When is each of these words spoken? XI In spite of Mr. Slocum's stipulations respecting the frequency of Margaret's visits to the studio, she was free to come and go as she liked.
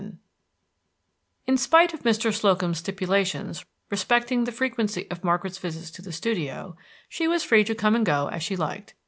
XI 0.01 0.13
In 1.45 1.57
spite 1.57 1.93
of 1.93 2.01
Mr. 2.01 2.33
Slocum's 2.33 2.79
stipulations 2.79 3.63
respecting 3.91 4.45
the 4.45 4.51
frequency 4.51 5.05
of 5.11 5.23
Margaret's 5.23 5.59
visits 5.59 5.91
to 5.91 6.01
the 6.01 6.11
studio, 6.11 6.75
she 7.07 7.27
was 7.27 7.43
free 7.43 7.63
to 7.65 7.75
come 7.75 7.93
and 7.95 8.03
go 8.03 8.25
as 8.29 8.41
she 8.41 8.55
liked. 8.55 8.95